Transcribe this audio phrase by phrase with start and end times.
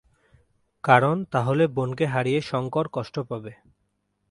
[0.83, 3.51] কারণ তাহলে বোনকে হারিয়ে "শঙ্কর" কষ্ট পাবে।